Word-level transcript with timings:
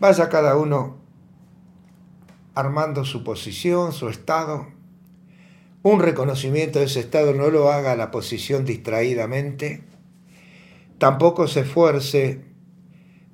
Vaya 0.00 0.30
cada 0.30 0.56
uno 0.56 0.96
armando 2.54 3.04
su 3.04 3.22
posición, 3.22 3.92
su 3.92 4.08
estado. 4.08 4.68
Un 5.82 6.00
reconocimiento 6.00 6.78
de 6.78 6.86
ese 6.86 7.00
estado 7.00 7.34
no 7.34 7.50
lo 7.50 7.70
haga 7.70 7.94
la 7.96 8.10
posición 8.10 8.64
distraídamente. 8.64 9.82
Tampoco 10.96 11.48
se 11.48 11.60
esfuerce 11.60 12.40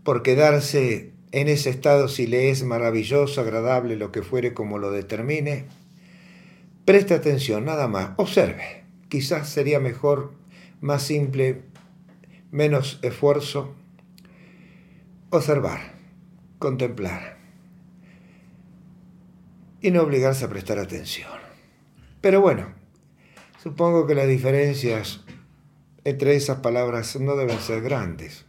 por 0.02 0.22
quedarse 0.22 1.12
en 1.30 1.48
ese 1.48 1.70
estado 1.70 2.08
si 2.08 2.26
le 2.26 2.50
es 2.50 2.64
maravilloso, 2.64 3.40
agradable, 3.40 3.94
lo 3.94 4.10
que 4.10 4.22
fuere 4.22 4.52
como 4.52 4.78
lo 4.78 4.90
determine. 4.90 5.66
Preste 6.84 7.14
atención, 7.14 7.64
nada 7.64 7.86
más. 7.86 8.10
Observe. 8.16 8.84
Quizás 9.08 9.48
sería 9.48 9.78
mejor, 9.78 10.32
más 10.80 11.02
simple, 11.02 11.62
menos 12.50 12.98
esfuerzo. 13.02 13.74
Observar, 15.30 15.95
contemplar 16.66 17.36
y 19.80 19.92
no 19.92 20.02
obligarse 20.02 20.44
a 20.44 20.48
prestar 20.48 20.80
atención. 20.80 21.30
Pero 22.20 22.40
bueno, 22.40 22.74
supongo 23.62 24.04
que 24.08 24.16
las 24.16 24.26
diferencias 24.26 25.20
entre 26.02 26.34
esas 26.34 26.58
palabras 26.58 27.20
no 27.20 27.36
deben 27.36 27.60
ser 27.60 27.82
grandes. 27.82 28.46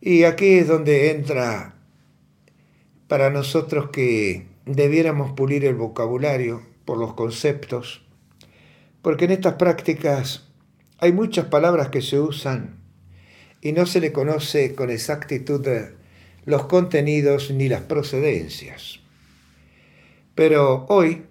Y 0.00 0.22
aquí 0.22 0.58
es 0.58 0.68
donde 0.68 1.10
entra 1.10 1.74
para 3.08 3.30
nosotros 3.30 3.90
que 3.90 4.46
debiéramos 4.64 5.32
pulir 5.32 5.64
el 5.64 5.74
vocabulario 5.74 6.62
por 6.84 6.98
los 6.98 7.14
conceptos, 7.14 8.06
porque 9.02 9.24
en 9.24 9.32
estas 9.32 9.54
prácticas 9.54 10.52
hay 10.98 11.10
muchas 11.10 11.46
palabras 11.46 11.88
que 11.88 12.00
se 12.00 12.20
usan 12.20 12.78
y 13.60 13.72
no 13.72 13.86
se 13.86 13.98
le 13.98 14.12
conoce 14.12 14.76
con 14.76 14.90
exactitud 14.90 15.66
los 16.46 16.66
contenidos 16.66 17.50
ni 17.50 17.68
las 17.68 17.82
procedencias. 17.82 19.00
Pero 20.34 20.86
hoy 20.88 21.24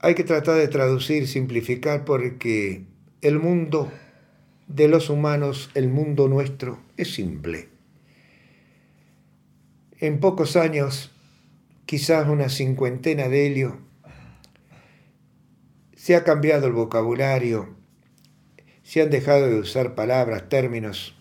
hay 0.00 0.14
que 0.14 0.24
tratar 0.24 0.56
de 0.56 0.68
traducir, 0.68 1.26
simplificar, 1.28 2.04
porque 2.04 2.84
el 3.22 3.38
mundo 3.38 3.90
de 4.66 4.88
los 4.88 5.08
humanos, 5.08 5.70
el 5.74 5.88
mundo 5.88 6.28
nuestro, 6.28 6.80
es 6.96 7.14
simple. 7.14 7.68
En 9.98 10.20
pocos 10.20 10.56
años, 10.56 11.12
quizás 11.86 12.28
una 12.28 12.48
cincuentena 12.48 13.28
de 13.28 13.46
helio, 13.46 13.78
se 15.94 16.16
ha 16.16 16.24
cambiado 16.24 16.66
el 16.66 16.72
vocabulario, 16.72 17.76
se 18.82 19.02
han 19.02 19.10
dejado 19.10 19.48
de 19.48 19.58
usar 19.58 19.94
palabras, 19.94 20.48
términos, 20.48 21.14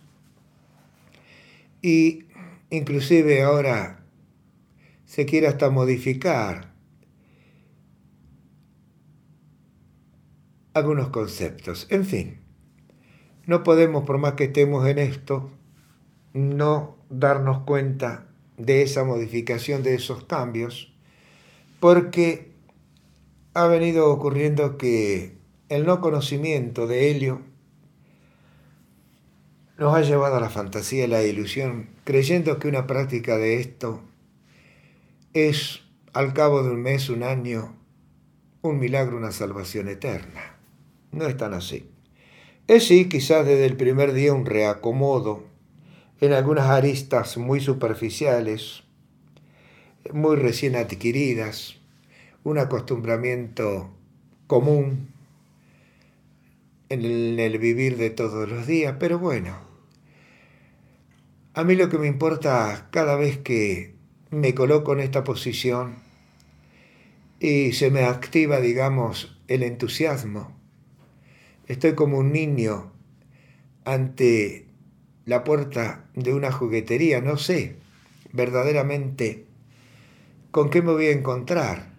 y 1.81 2.26
inclusive 2.69 3.43
ahora 3.43 4.05
se 5.05 5.25
quiere 5.25 5.47
hasta 5.47 5.69
modificar 5.69 6.73
algunos 10.73 11.09
conceptos. 11.09 11.87
En 11.89 12.05
fin, 12.05 12.39
no 13.45 13.63
podemos, 13.63 14.05
por 14.05 14.17
más 14.17 14.33
que 14.33 14.45
estemos 14.45 14.87
en 14.87 14.99
esto, 14.99 15.49
no 16.33 16.97
darnos 17.09 17.59
cuenta 17.59 18.27
de 18.57 18.81
esa 18.81 19.03
modificación, 19.03 19.83
de 19.83 19.95
esos 19.95 20.25
cambios, 20.25 20.93
porque 21.79 22.51
ha 23.53 23.67
venido 23.67 24.11
ocurriendo 24.11 24.77
que 24.77 25.37
el 25.69 25.85
no 25.85 26.01
conocimiento 26.01 26.87
de 26.87 27.11
Helio 27.11 27.41
nos 29.77 29.95
ha 29.95 30.01
llevado 30.01 30.35
a 30.35 30.41
la 30.41 30.49
fantasía 30.49 31.05
y 31.05 31.07
la 31.07 31.23
ilusión, 31.23 31.89
creyendo 32.07 32.57
que 32.57 32.69
una 32.69 32.87
práctica 32.87 33.37
de 33.37 33.59
esto 33.59 34.01
es, 35.33 35.81
al 36.13 36.33
cabo 36.33 36.63
de 36.63 36.69
un 36.69 36.81
mes, 36.81 37.09
un 37.09 37.21
año, 37.21 37.75
un 38.61 38.79
milagro, 38.79 39.17
una 39.17 39.33
salvación 39.33 39.89
eterna. 39.89 40.55
No 41.11 41.27
es 41.27 41.35
tan 41.35 41.53
así. 41.53 41.89
Es 42.69 42.87
sí, 42.87 43.09
quizás 43.09 43.45
desde 43.45 43.65
el 43.65 43.75
primer 43.75 44.13
día 44.13 44.33
un 44.33 44.45
reacomodo 44.45 45.43
en 46.21 46.31
algunas 46.31 46.67
aristas 46.67 47.35
muy 47.35 47.59
superficiales, 47.59 48.83
muy 50.13 50.37
recién 50.37 50.77
adquiridas, 50.77 51.75
un 52.45 52.57
acostumbramiento 52.57 53.89
común 54.47 55.09
en 56.87 57.03
el, 57.03 57.59
vivir 57.59 57.97
de 57.97 58.11
todos 58.11 58.47
los 58.47 58.65
días, 58.65 58.95
pero 58.97 59.19
bueno, 59.19 59.66
a 61.57 61.63
mí 61.63 61.75
lo 61.75 61.89
que 61.89 61.97
me 61.97 62.05
importa 62.05 62.87
cada 62.91 63.15
vez 63.15 63.39
que 63.39 63.95
me 64.29 64.53
coloco 64.53 64.93
en 64.93 64.99
esta 64.99 65.23
posición 65.23 65.95
y 67.39 67.71
se 67.71 67.89
me 67.89 68.03
activa, 68.03 68.61
digamos, 68.61 69.41
el 69.47 69.63
entusiasmo, 69.63 70.55
Estoy 71.65 71.95
como 71.95 72.19
un 72.19 72.31
niño 72.31 72.93
ante 73.85 74.67
la 75.25 75.43
puerta 75.43 76.05
de 76.13 76.35
una 76.35 76.51
juguetería, 76.51 77.21
no 77.21 77.37
sé 77.37 77.77
verdaderamente 78.33 79.47
con 80.51 80.69
qué 80.69 80.83
me 80.83 80.91
voy 80.91 81.07
a 81.07 81.11
encontrar 81.11 81.91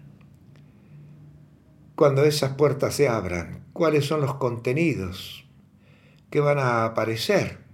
cuando 1.96 2.24
esas 2.24 2.52
puertas 2.52 2.94
se 2.94 3.08
abran, 3.08 3.64
cuáles 3.72 4.04
son 4.04 4.20
los 4.20 4.34
contenidos 4.36 5.48
que 6.30 6.38
van 6.38 6.60
a 6.60 6.84
aparecer. 6.84 7.67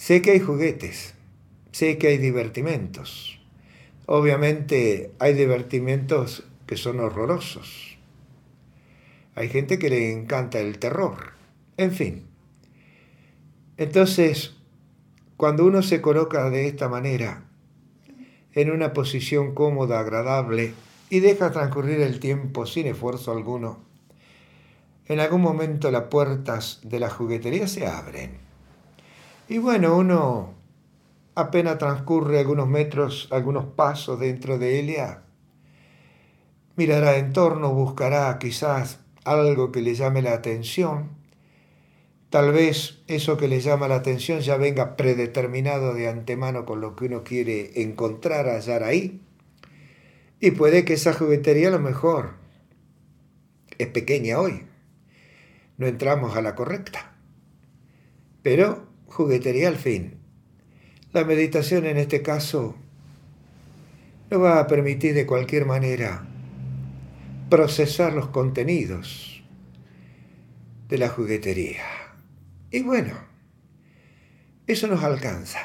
Sé 0.00 0.22
que 0.22 0.30
hay 0.30 0.40
juguetes, 0.40 1.14
sé 1.72 1.98
que 1.98 2.08
hay 2.08 2.16
divertimentos. 2.18 3.38
Obviamente 4.06 5.12
hay 5.18 5.34
divertimentos 5.34 6.44
que 6.66 6.76
son 6.76 7.00
horrorosos 7.00 7.90
hay 9.40 9.48
gente 9.48 9.78
que 9.78 9.88
le 9.88 10.12
encanta 10.12 10.60
el 10.60 10.78
terror. 10.78 11.32
En 11.78 11.92
fin. 11.92 12.26
Entonces, 13.78 14.56
cuando 15.38 15.64
uno 15.64 15.82
se 15.82 16.02
coloca 16.02 16.50
de 16.50 16.66
esta 16.66 16.90
manera, 16.90 17.44
en 18.52 18.70
una 18.70 18.92
posición 18.92 19.54
cómoda, 19.54 20.00
agradable, 20.00 20.74
y 21.08 21.20
deja 21.20 21.52
transcurrir 21.52 22.00
el 22.02 22.20
tiempo 22.20 22.66
sin 22.66 22.86
esfuerzo 22.86 23.32
alguno, 23.32 23.78
en 25.06 25.20
algún 25.20 25.40
momento 25.40 25.90
las 25.90 26.04
puertas 26.04 26.80
de 26.84 27.00
la 27.00 27.08
juguetería 27.08 27.66
se 27.66 27.86
abren. 27.86 28.49
Y 29.50 29.58
bueno, 29.58 29.96
uno 29.96 30.54
apenas 31.34 31.76
transcurre 31.76 32.38
algunos 32.38 32.68
metros, 32.68 33.26
algunos 33.32 33.64
pasos 33.64 34.20
dentro 34.20 34.58
de 34.58 34.78
ella, 34.78 35.24
mirará 36.76 37.16
en 37.16 37.32
torno, 37.32 37.74
buscará 37.74 38.38
quizás 38.38 39.00
algo 39.24 39.72
que 39.72 39.82
le 39.82 39.96
llame 39.96 40.22
la 40.22 40.34
atención. 40.34 41.10
Tal 42.30 42.52
vez 42.52 43.02
eso 43.08 43.36
que 43.38 43.48
le 43.48 43.60
llama 43.60 43.88
la 43.88 43.96
atención 43.96 44.38
ya 44.38 44.56
venga 44.56 44.96
predeterminado 44.96 45.94
de 45.94 46.06
antemano 46.06 46.64
con 46.64 46.80
lo 46.80 46.94
que 46.94 47.06
uno 47.06 47.24
quiere 47.24 47.82
encontrar, 47.82 48.46
hallar 48.46 48.84
ahí. 48.84 49.20
Y 50.38 50.52
puede 50.52 50.84
que 50.84 50.92
esa 50.92 51.12
juguetería 51.12 51.66
a 51.66 51.72
lo 51.72 51.80
mejor 51.80 52.34
es 53.78 53.88
pequeña 53.88 54.38
hoy. 54.38 54.62
No 55.76 55.88
entramos 55.88 56.36
a 56.36 56.40
la 56.40 56.54
correcta. 56.54 57.16
Pero 58.44 58.89
juguetería 59.10 59.68
al 59.68 59.76
fin. 59.76 60.14
La 61.12 61.24
meditación 61.24 61.84
en 61.86 61.98
este 61.98 62.22
caso 62.22 62.76
no 64.30 64.40
va 64.40 64.60
a 64.60 64.66
permitir 64.66 65.12
de 65.14 65.26
cualquier 65.26 65.66
manera 65.66 66.26
procesar 67.50 68.12
los 68.12 68.28
contenidos 68.28 69.42
de 70.88 70.98
la 70.98 71.08
juguetería. 71.08 71.82
Y 72.70 72.82
bueno, 72.82 73.14
eso 74.68 74.86
nos 74.86 75.02
alcanza, 75.02 75.58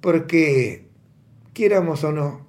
porque 0.00 0.88
quieramos 1.52 2.02
o 2.02 2.10
no, 2.10 2.46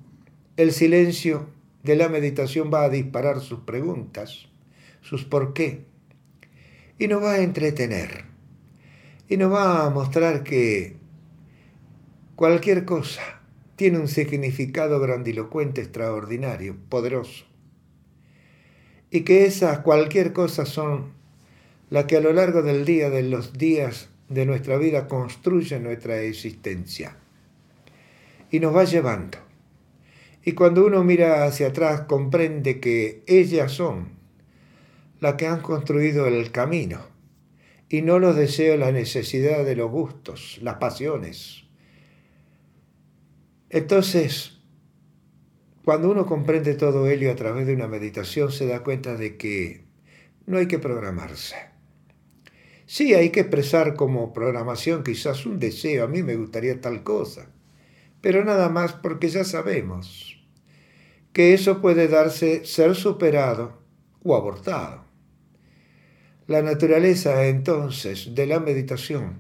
el 0.58 0.72
silencio 0.72 1.48
de 1.84 1.96
la 1.96 2.10
meditación 2.10 2.72
va 2.74 2.84
a 2.84 2.90
disparar 2.90 3.40
sus 3.42 3.60
preguntas, 3.60 4.48
sus 5.02 5.24
por 5.24 5.54
qué, 5.54 5.86
y 6.98 7.08
nos 7.08 7.22
va 7.24 7.34
a 7.34 7.42
entretener, 7.42 8.26
y 9.30 9.38
nos 9.38 9.52
va 9.52 9.86
a 9.86 9.90
mostrar 9.90 10.44
que 10.44 10.96
cualquier 12.36 12.86
cosa 12.86 13.22
tiene 13.76 14.00
un 14.00 14.08
significado 14.08 15.00
grandilocuente, 15.00 15.82
extraordinario, 15.82 16.78
poderoso. 16.90 17.46
Y 19.12 19.22
que 19.22 19.46
esas 19.46 19.80
cualquier 19.80 20.34
cosa 20.34 20.66
son 20.66 21.14
las 21.90 22.06
que 22.06 22.18
a 22.18 22.22
lo 22.22 22.34
largo 22.34 22.62
del 22.64 22.86
día, 22.86 23.10
de 23.10 23.24
los 23.24 23.54
días 23.54 24.10
de 24.30 24.46
nuestra 24.46 24.78
vida 24.78 25.08
construyen 25.08 25.84
nuestra 25.84 26.20
existencia. 26.22 27.16
Y 28.50 28.60
nos 28.60 28.76
va 28.76 28.86
llevando. 28.86 29.38
Y 30.44 30.54
cuando 30.54 30.86
uno 30.86 31.04
mira 31.04 31.44
hacia 31.44 31.68
atrás 31.68 32.02
comprende 32.02 32.80
que 32.80 33.22
ellas 33.28 33.74
son 33.74 34.10
las 35.20 35.36
que 35.36 35.48
han 35.48 35.62
construido 35.62 36.28
el 36.28 36.52
camino 36.52 37.17
y 37.90 38.02
no 38.02 38.20
los 38.20 38.36
deseos, 38.36 38.80
la 38.80 38.92
necesidad 38.92 39.64
de 39.66 39.76
los 39.76 39.92
gustos, 39.92 40.60
las 40.62 40.76
pasiones, 40.76 41.64
Entonces, 43.70 44.60
cuando 45.84 46.10
uno 46.10 46.26
comprende 46.26 46.74
todo 46.76 47.08
ello 47.10 47.32
a 47.32 47.36
través 47.36 47.68
de 47.68 47.74
una 47.74 47.88
meditación, 47.88 48.52
se 48.52 48.66
da 48.68 48.84
cuenta 48.84 49.16
de 49.16 49.38
que 49.38 49.86
no 50.46 50.58
hay 50.58 50.68
que 50.68 50.80
programarse. 50.80 51.56
Sí, 52.86 53.14
hay 53.14 53.30
que 53.32 53.42
expresar 53.42 53.96
como 53.96 54.32
programación 54.34 55.04
quizás 55.04 55.46
un 55.46 55.60
deseo, 55.60 56.06
a 56.06 56.08
mí 56.08 56.24
me 56.24 56.36
gustaría 56.38 56.80
tal 56.80 57.04
cosa, 57.04 57.52
pero 58.22 58.46
nada 58.46 58.70
más 58.70 58.94
porque 58.94 59.28
ya 59.30 59.44
sabemos 59.44 60.42
que 61.34 61.54
eso 61.54 61.82
puede 61.82 62.08
darse, 62.08 62.66
ser 62.66 62.96
superado 62.96 63.82
o 64.24 64.36
abortado. 64.36 65.07
La 66.48 66.62
naturaleza 66.62 67.46
entonces 67.48 68.34
de 68.34 68.46
la 68.46 68.62
meditación 68.62 69.40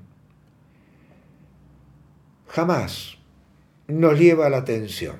jamás 2.50 3.18
nos 3.88 4.20
lleva 4.20 4.48
a 4.48 4.50
la 4.50 4.58
atención. 4.58 5.16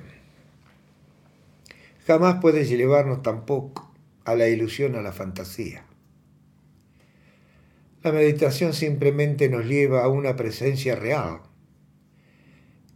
Jamás 2.06 2.42
puede 2.42 2.66
llevarnos 2.66 3.22
tampoco 3.22 3.90
a 4.26 4.34
la 4.34 4.48
ilusión, 4.48 4.96
a 4.96 5.00
la 5.00 5.12
fantasía. 5.12 5.86
La 8.02 8.12
meditación 8.12 8.74
simplemente 8.74 9.48
nos 9.48 9.64
lleva 9.64 10.04
a 10.04 10.08
una 10.08 10.36
presencia 10.36 10.94
real, 10.94 11.40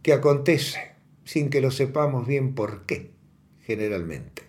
que 0.03 0.13
acontece 0.13 0.91
sin 1.25 1.49
que 1.49 1.61
lo 1.61 1.71
sepamos 1.71 2.27
bien 2.27 2.53
por 2.53 2.85
qué, 2.85 3.09
generalmente. 3.65 4.43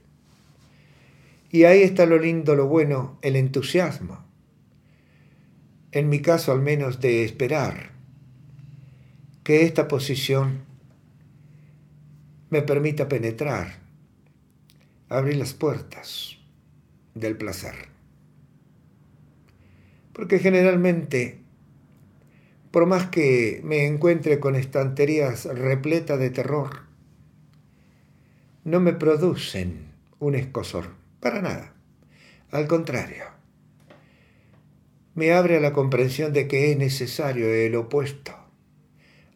Y 1.50 1.64
ahí 1.64 1.82
está 1.82 2.04
lo 2.04 2.18
lindo, 2.18 2.54
lo 2.56 2.66
bueno, 2.66 3.18
el 3.22 3.36
entusiasmo. 3.36 4.23
En 5.94 6.08
mi 6.08 6.18
caso 6.18 6.50
al 6.50 6.60
menos 6.60 6.98
de 6.98 7.24
esperar 7.24 7.92
que 9.44 9.62
esta 9.62 9.86
posición 9.86 10.64
me 12.50 12.62
permita 12.62 13.08
penetrar, 13.08 13.78
abrir 15.08 15.36
las 15.36 15.54
puertas 15.54 16.36
del 17.14 17.36
placer. 17.36 17.76
Porque 20.12 20.40
generalmente, 20.40 21.38
por 22.72 22.86
más 22.86 23.06
que 23.10 23.60
me 23.62 23.86
encuentre 23.86 24.40
con 24.40 24.56
estanterías 24.56 25.44
repletas 25.44 26.18
de 26.18 26.30
terror, 26.30 26.70
no 28.64 28.80
me 28.80 28.94
producen 28.94 29.92
un 30.18 30.34
escosor, 30.34 30.88
para 31.20 31.40
nada. 31.40 31.72
Al 32.50 32.66
contrario, 32.66 33.33
me 35.14 35.32
abre 35.32 35.56
a 35.56 35.60
la 35.60 35.72
comprensión 35.72 36.32
de 36.32 36.48
que 36.48 36.72
es 36.72 36.76
necesario 36.76 37.48
el 37.48 37.74
opuesto 37.76 38.32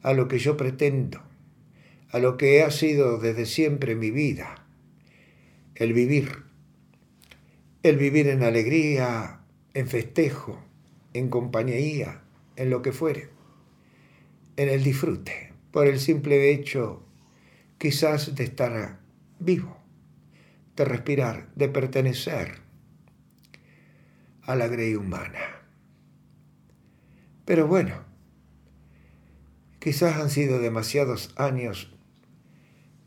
a 0.02 0.12
lo 0.12 0.26
que 0.26 0.38
yo 0.38 0.56
pretendo, 0.56 1.22
a 2.10 2.18
lo 2.18 2.36
que 2.36 2.62
ha 2.62 2.70
sido 2.70 3.18
desde 3.18 3.46
siempre 3.46 3.94
mi 3.94 4.10
vida, 4.10 4.66
el 5.74 5.92
vivir, 5.92 6.44
el 7.82 7.96
vivir 7.96 8.28
en 8.28 8.42
alegría, 8.42 9.40
en 9.74 9.86
festejo, 9.86 10.60
en 11.14 11.28
compañía, 11.28 12.22
en 12.56 12.70
lo 12.70 12.82
que 12.82 12.92
fuere, 12.92 13.28
en 14.56 14.68
el 14.68 14.82
disfrute, 14.82 15.52
por 15.70 15.86
el 15.86 16.00
simple 16.00 16.50
hecho 16.50 17.04
quizás 17.78 18.34
de 18.34 18.44
estar 18.44 18.98
vivo, 19.38 19.78
de 20.74 20.84
respirar, 20.84 21.48
de 21.54 21.68
pertenecer 21.68 22.58
a 24.42 24.56
la 24.56 24.66
grey 24.66 24.96
humana. 24.96 25.57
Pero 27.48 27.66
bueno, 27.66 28.04
quizás 29.78 30.18
han 30.18 30.28
sido 30.28 30.60
demasiados 30.60 31.32
años 31.36 31.90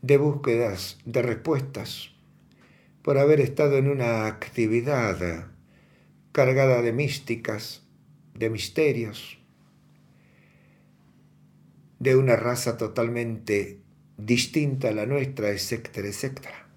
de 0.01 0.17
búsquedas 0.17 0.97
de 1.05 1.21
respuestas 1.21 2.09
por 3.03 3.19
haber 3.19 3.39
estado 3.39 3.77
en 3.77 3.87
una 3.87 4.25
actividad 4.25 5.45
cargada 6.31 6.81
de 6.81 6.91
místicas, 6.91 7.83
de 8.33 8.49
misterios, 8.49 9.37
de 11.99 12.15
una 12.15 12.35
raza 12.35 12.77
totalmente 12.77 13.77
distinta 14.17 14.87
a 14.87 14.93
la 14.93 15.05
nuestra, 15.05 15.51
etcétera, 15.51 16.07
etcétera. 16.07 16.67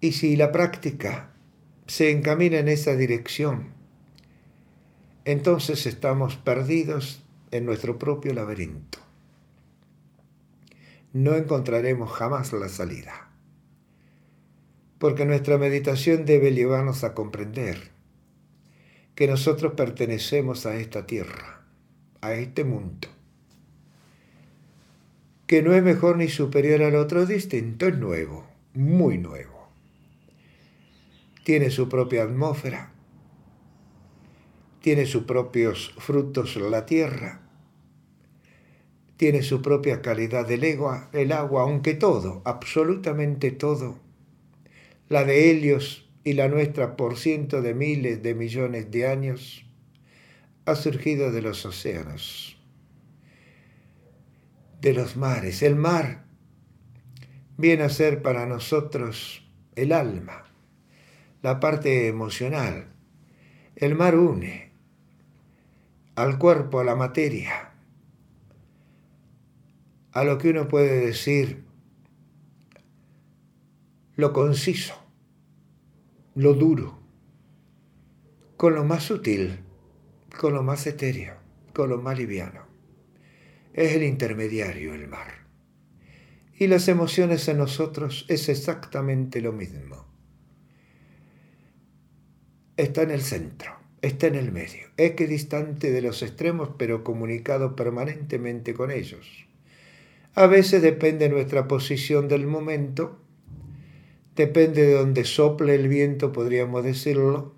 Y 0.00 0.12
si 0.12 0.36
la 0.36 0.52
práctica 0.52 1.34
se 1.86 2.10
encamina 2.10 2.60
en 2.60 2.68
esa 2.68 2.96
dirección, 2.96 3.78
entonces 5.30 5.86
estamos 5.86 6.34
perdidos 6.36 7.22
en 7.52 7.64
nuestro 7.64 7.98
propio 7.98 8.34
laberinto. 8.34 8.98
No 11.12 11.36
encontraremos 11.36 12.10
jamás 12.10 12.52
la 12.52 12.68
salida, 12.68 13.28
porque 14.98 15.26
nuestra 15.26 15.56
meditación 15.56 16.24
debe 16.24 16.52
llevarnos 16.52 17.04
a 17.04 17.14
comprender 17.14 17.90
que 19.14 19.28
nosotros 19.28 19.74
pertenecemos 19.74 20.66
a 20.66 20.74
esta 20.76 21.06
tierra, 21.06 21.64
a 22.20 22.32
este 22.32 22.64
mundo, 22.64 23.06
que 25.46 25.62
no 25.62 25.74
es 25.74 25.82
mejor 25.84 26.16
ni 26.16 26.28
superior 26.28 26.82
al 26.82 26.96
otro, 26.96 27.24
distinto, 27.24 27.86
es 27.86 27.96
nuevo, 27.96 28.46
muy 28.74 29.18
nuevo. 29.18 29.68
Tiene 31.44 31.70
su 31.70 31.88
propia 31.88 32.24
atmósfera, 32.24 32.92
tiene 34.80 35.06
sus 35.06 35.24
propios 35.24 35.92
frutos 35.98 36.56
la 36.56 36.86
tierra, 36.86 37.42
tiene 39.16 39.42
su 39.42 39.60
propia 39.60 40.00
calidad 40.00 40.46
del 40.46 40.64
agua, 40.64 41.10
el 41.12 41.32
agua, 41.32 41.62
aunque 41.62 41.94
todo, 41.94 42.40
absolutamente 42.46 43.50
todo, 43.50 43.98
la 45.08 45.24
de 45.24 45.50
Helios 45.50 46.08
y 46.24 46.32
la 46.32 46.48
nuestra 46.48 46.96
por 46.96 47.18
cientos 47.18 47.62
de 47.62 47.74
miles 47.74 48.22
de 48.22 48.34
millones 48.34 48.90
de 48.90 49.06
años, 49.06 49.66
ha 50.64 50.74
surgido 50.74 51.30
de 51.32 51.42
los 51.42 51.66
océanos, 51.66 52.56
de 54.80 54.94
los 54.94 55.16
mares. 55.16 55.62
El 55.62 55.76
mar 55.76 56.24
viene 57.58 57.82
a 57.82 57.90
ser 57.90 58.22
para 58.22 58.46
nosotros 58.46 59.46
el 59.76 59.92
alma, 59.92 60.44
la 61.42 61.60
parte 61.60 62.08
emocional. 62.08 62.86
El 63.76 63.94
mar 63.94 64.16
une 64.16 64.69
al 66.22 66.38
cuerpo, 66.38 66.80
a 66.80 66.84
la 66.84 66.96
materia, 66.96 67.72
a 70.12 70.24
lo 70.24 70.38
que 70.38 70.50
uno 70.50 70.68
puede 70.68 71.06
decir 71.06 71.64
lo 74.16 74.32
conciso 74.32 75.00
lo 76.34 76.54
duro, 76.54 76.98
con 78.56 78.74
lo 78.74 78.84
más 78.84 79.02
sutil, 79.02 79.58
con 80.38 80.54
lo 80.54 80.62
más 80.62 80.86
etéreo, 80.86 81.34
con 81.74 81.90
lo 81.90 82.00
más 82.00 82.16
liviano. 82.16 82.66
Es 83.74 83.92
el 83.94 84.04
intermediario 84.04 84.94
el 84.94 85.08
mar. 85.08 85.46
Y 86.56 86.66
las 86.68 86.88
emociones 86.88 87.48
en 87.48 87.58
nosotros 87.58 88.26
es 88.28 88.48
exactamente 88.48 89.40
lo 89.40 89.52
mismo. 89.52 90.06
Está 92.76 93.02
en 93.02 93.10
el 93.10 93.22
centro, 93.22 93.79
está 94.02 94.26
en 94.26 94.34
el 94.34 94.52
medio, 94.52 94.86
equidistante 94.96 95.90
de 95.90 96.02
los 96.02 96.22
extremos, 96.22 96.70
pero 96.78 97.04
comunicado 97.04 97.76
permanentemente 97.76 98.74
con 98.74 98.90
ellos. 98.90 99.46
A 100.34 100.46
veces 100.46 100.80
depende 100.80 101.28
nuestra 101.28 101.68
posición 101.68 102.28
del 102.28 102.46
momento, 102.46 103.18
depende 104.36 104.86
de 104.86 104.94
donde 104.94 105.24
sople 105.24 105.74
el 105.74 105.88
viento, 105.88 106.32
podríamos 106.32 106.84
decirlo, 106.84 107.54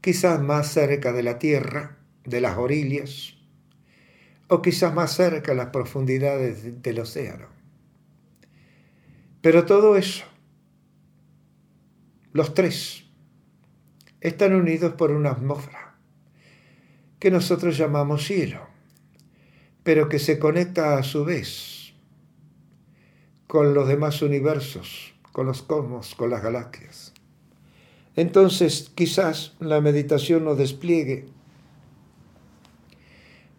quizás 0.00 0.42
más 0.42 0.72
cerca 0.72 1.12
de 1.12 1.22
la 1.22 1.38
tierra, 1.38 1.98
de 2.24 2.40
las 2.40 2.58
orillas, 2.58 3.36
o 4.48 4.62
quizás 4.62 4.94
más 4.94 5.14
cerca 5.14 5.52
de 5.52 5.56
las 5.56 5.68
profundidades 5.68 6.82
del 6.82 7.00
océano. 7.00 7.48
Pero 9.40 9.64
todo 9.64 9.96
eso, 9.96 10.24
los 12.32 12.52
tres, 12.52 13.05
están 14.28 14.54
unidos 14.54 14.94
por 14.94 15.10
una 15.10 15.30
atmósfera 15.30 15.96
que 17.18 17.30
nosotros 17.30 17.78
llamamos 17.78 18.26
cielo, 18.26 18.66
pero 19.82 20.08
que 20.08 20.18
se 20.18 20.38
conecta 20.38 20.98
a 20.98 21.02
su 21.02 21.24
vez 21.24 21.94
con 23.46 23.74
los 23.74 23.88
demás 23.88 24.22
universos 24.22 25.16
con 25.36 25.44
los 25.44 25.60
cosmos, 25.60 26.14
con 26.14 26.30
las 26.30 26.42
galaxias. 26.42 27.12
Entonces 28.14 28.90
quizás 28.94 29.54
la 29.60 29.82
meditación 29.82 30.46
nos 30.46 30.56
despliegue 30.56 31.26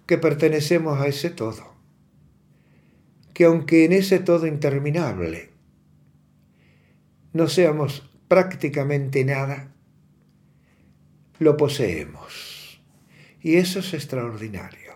que 0.08 0.18
pertenecemos 0.18 1.00
a 1.00 1.06
ese 1.06 1.30
todo, 1.30 1.76
que 3.36 3.46
aunque 3.46 3.86
en 3.86 3.94
ese 3.94 4.18
todo 4.18 4.48
interminable 4.48 5.52
no 7.34 7.48
seamos 7.48 8.10
prácticamente 8.28 9.24
nada, 9.24 9.72
lo 11.40 11.58
poseemos. 11.58 12.82
Y 13.42 13.56
eso 13.56 13.80
es 13.80 13.94
extraordinario. 13.94 14.94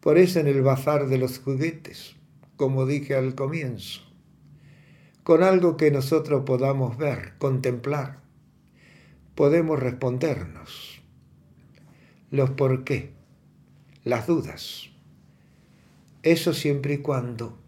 Por 0.00 0.18
eso 0.18 0.40
en 0.40 0.46
el 0.46 0.62
bazar 0.62 1.06
de 1.08 1.18
los 1.18 1.38
juguetes, 1.38 2.16
como 2.56 2.86
dije 2.86 3.14
al 3.14 3.34
comienzo, 3.34 4.00
con 5.22 5.42
algo 5.42 5.76
que 5.76 5.90
nosotros 5.90 6.42
podamos 6.44 6.96
ver, 6.96 7.34
contemplar, 7.38 8.20
podemos 9.34 9.78
respondernos 9.78 11.02
los 12.30 12.50
por 12.50 12.84
qué, 12.84 13.12
las 14.04 14.26
dudas. 14.26 14.90
Eso 16.22 16.54
siempre 16.54 16.94
y 16.94 16.98
cuando 16.98 17.58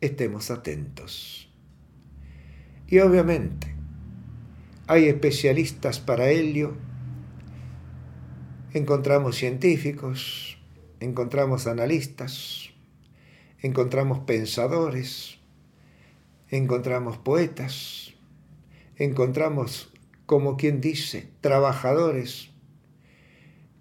estemos 0.00 0.50
atentos. 0.50 1.50
Y 2.88 2.98
obviamente, 2.98 3.75
hay 4.86 5.06
especialistas 5.06 5.98
para 5.98 6.30
ello. 6.30 6.74
Encontramos 8.72 9.36
científicos, 9.36 10.58
encontramos 11.00 11.66
analistas, 11.66 12.70
encontramos 13.60 14.20
pensadores, 14.20 15.38
encontramos 16.50 17.18
poetas, 17.18 18.14
encontramos, 18.96 19.92
como 20.26 20.56
quien 20.56 20.80
dice, 20.80 21.30
trabajadores 21.40 22.50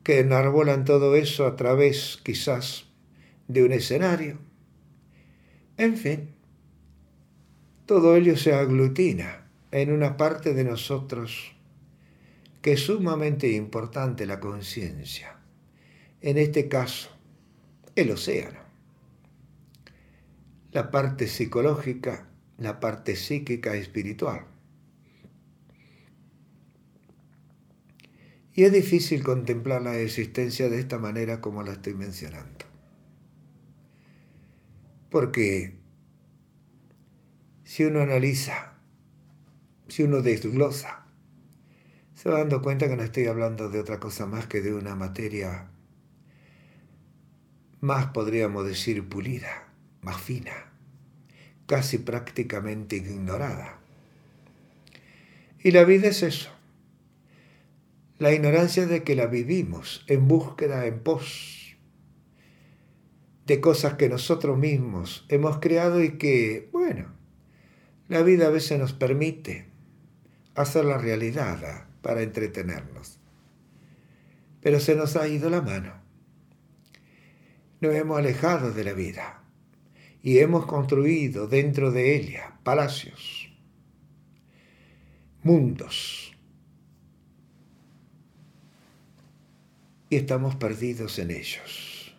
que 0.03 0.19
enarbolan 0.19 0.85
todo 0.85 1.15
eso 1.15 1.45
a 1.45 1.55
través 1.55 2.19
quizás 2.23 2.85
de 3.47 3.63
un 3.63 3.73
escenario. 3.73 4.39
En 5.77 5.97
fin, 5.97 6.29
todo 7.85 8.15
ello 8.15 8.37
se 8.37 8.53
aglutina 8.53 9.44
en 9.81 9.91
una 9.91 10.15
parte 10.15 10.53
de 10.53 10.63
nosotros 10.63 11.53
que 12.61 12.73
es 12.73 12.79
sumamente 12.85 13.51
importante 13.51 14.25
la 14.25 14.39
conciencia. 14.39 15.37
En 16.21 16.37
este 16.37 16.69
caso, 16.69 17.09
el 17.93 18.11
océano. 18.11 18.59
La 20.71 20.91
parte 20.91 21.27
psicológica, 21.27 22.29
la 22.57 22.79
parte 22.79 23.17
psíquica 23.17 23.75
y 23.75 23.81
espiritual. 23.81 24.45
Y 28.53 28.63
es 28.63 28.71
difícil 28.71 29.23
contemplar 29.23 29.81
la 29.81 29.97
existencia 29.97 30.69
de 30.69 30.79
esta 30.79 30.99
manera 30.99 31.41
como 31.41 31.63
la 31.63 31.73
estoy 31.73 31.95
mencionando. 31.95 32.63
Porque 35.09 35.75
si 37.65 37.83
uno 37.83 37.99
analiza, 37.99 38.74
si 39.95 40.03
uno 40.03 40.21
desglosa, 40.21 41.05
se 42.15 42.29
va 42.29 42.39
dando 42.39 42.61
cuenta 42.61 42.89
que 42.89 42.97
no 42.97 43.03
estoy 43.03 43.27
hablando 43.27 43.69
de 43.69 43.79
otra 43.79 43.97
cosa 43.97 44.25
más 44.25 44.45
que 44.45 44.59
de 44.59 44.73
una 44.73 44.93
materia 44.93 45.69
más, 47.79 48.07
podríamos 48.07 48.67
decir, 48.67 49.07
pulida, 49.07 49.69
más 50.01 50.19
fina, 50.19 50.51
casi 51.65 51.97
prácticamente 51.97 52.97
ignorada. 52.97 53.79
Y 55.63 55.71
la 55.71 55.85
vida 55.85 56.09
es 56.09 56.23
eso, 56.23 56.49
la 58.17 58.33
ignorancia 58.33 58.87
de 58.87 59.03
que 59.03 59.15
la 59.15 59.27
vivimos 59.27 60.03
en 60.07 60.27
búsqueda, 60.27 60.87
en 60.87 60.99
pos 60.99 61.77
de 63.45 63.61
cosas 63.61 63.93
que 63.93 64.09
nosotros 64.09 64.57
mismos 64.57 65.25
hemos 65.29 65.59
creado 65.59 66.03
y 66.03 66.17
que, 66.17 66.67
bueno, 66.73 67.13
la 68.09 68.23
vida 68.23 68.47
a 68.47 68.49
veces 68.49 68.77
nos 68.77 68.91
permite 68.91 69.73
hacer 70.55 70.85
la 70.85 70.97
realidad 70.97 71.63
ah, 71.65 71.87
para 72.01 72.21
entretenernos. 72.21 73.19
Pero 74.61 74.79
se 74.79 74.95
nos 74.95 75.15
ha 75.15 75.27
ido 75.27 75.49
la 75.49 75.61
mano. 75.61 75.93
Nos 77.81 77.93
hemos 77.93 78.17
alejado 78.17 78.71
de 78.71 78.83
la 78.83 78.93
vida 78.93 79.43
y 80.23 80.39
hemos 80.39 80.65
construido 80.65 81.47
dentro 81.47 81.91
de 81.91 82.15
ella 82.15 82.57
palacios, 82.63 83.51
mundos. 85.43 86.33
Y 90.09 90.15
estamos 90.15 90.55
perdidos 90.55 91.19
en 91.19 91.31
ellos. 91.31 92.15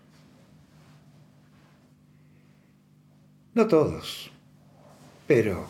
No 3.55 3.67
todos, 3.67 4.31
pero 5.27 5.67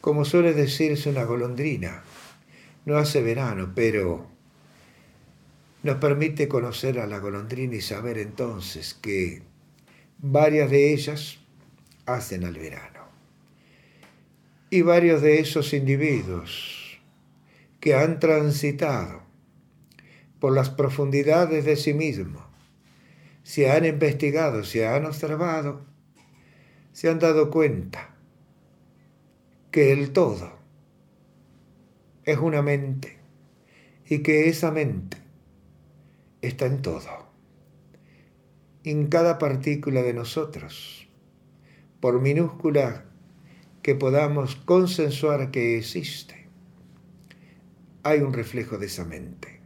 como 0.00 0.24
suele 0.24 0.54
decirse 0.54 1.10
una 1.10 1.24
golondrina, 1.24 2.02
no 2.86 2.96
hace 2.96 3.22
verano, 3.22 3.72
pero 3.74 4.26
nos 5.82 5.96
permite 5.96 6.48
conocer 6.48 6.98
a 6.98 7.06
la 7.06 7.18
golondrina 7.18 7.74
y 7.74 7.80
saber 7.80 8.18
entonces 8.18 8.94
que 8.94 9.42
varias 10.18 10.70
de 10.70 10.92
ellas 10.92 11.38
hacen 12.06 12.44
al 12.44 12.54
verano. 12.54 13.00
Y 14.70 14.82
varios 14.82 15.20
de 15.20 15.40
esos 15.40 15.72
individuos 15.74 17.00
que 17.80 17.94
han 17.94 18.20
transitado 18.20 19.22
por 20.38 20.54
las 20.54 20.70
profundidades 20.70 21.64
de 21.64 21.76
sí 21.76 21.92
mismos, 21.92 22.42
se 23.42 23.70
han 23.70 23.84
investigado, 23.84 24.64
se 24.64 24.86
han 24.86 25.04
observado, 25.06 25.84
se 26.92 27.08
han 27.10 27.18
dado 27.18 27.50
cuenta 27.50 28.09
que 29.70 29.92
el 29.92 30.12
todo 30.12 30.52
es 32.24 32.38
una 32.38 32.60
mente 32.60 33.18
y 34.08 34.18
que 34.18 34.48
esa 34.48 34.72
mente 34.72 35.16
está 36.42 36.66
en 36.66 36.82
todo, 36.82 37.28
en 38.82 39.06
cada 39.06 39.38
partícula 39.38 40.02
de 40.02 40.12
nosotros, 40.12 41.08
por 42.00 42.20
minúscula 42.20 43.04
que 43.82 43.94
podamos 43.94 44.56
consensuar 44.56 45.52
que 45.52 45.78
existe, 45.78 46.48
hay 48.02 48.20
un 48.20 48.32
reflejo 48.32 48.76
de 48.78 48.86
esa 48.86 49.04
mente. 49.04 49.60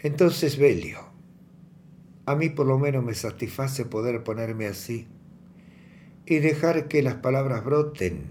Entonces, 0.00 0.58
Belio, 0.58 0.98
a 2.26 2.34
mí 2.34 2.50
por 2.50 2.66
lo 2.66 2.78
menos 2.78 3.04
me 3.04 3.14
satisface 3.14 3.84
poder 3.84 4.22
ponerme 4.24 4.66
así 4.66 5.06
y 6.26 6.38
dejar 6.38 6.88
que 6.88 7.02
las 7.02 7.14
palabras 7.16 7.64
broten 7.64 8.22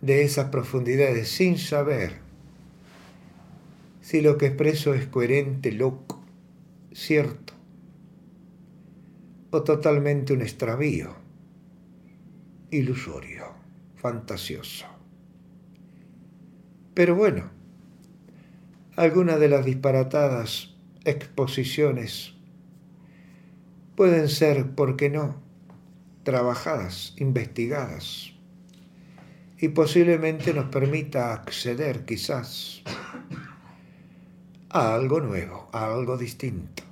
de 0.00 0.22
esas 0.22 0.50
profundidades 0.50 1.28
sin 1.28 1.58
saber 1.58 2.24
si 4.00 4.20
lo 4.20 4.36
que 4.36 4.46
expreso 4.46 4.92
es 4.92 5.06
coherente, 5.06 5.72
loco, 5.72 6.22
cierto, 6.92 7.54
o 9.50 9.62
totalmente 9.62 10.34
un 10.34 10.42
extravío, 10.42 11.16
ilusorio, 12.70 13.46
fantasioso. 13.96 14.86
Pero 16.92 17.16
bueno, 17.16 17.50
algunas 18.96 19.40
de 19.40 19.48
las 19.48 19.64
disparatadas 19.64 20.76
exposiciones 21.04 22.34
pueden 23.96 24.28
ser, 24.28 24.70
¿por 24.72 24.96
qué 24.96 25.08
no?, 25.08 25.43
trabajadas, 26.24 27.14
investigadas, 27.18 28.32
y 29.58 29.68
posiblemente 29.68 30.52
nos 30.52 30.66
permita 30.66 31.32
acceder 31.32 32.04
quizás 32.04 32.82
a 34.68 34.94
algo 34.94 35.20
nuevo, 35.20 35.68
a 35.72 35.92
algo 35.92 36.18
distinto, 36.18 36.82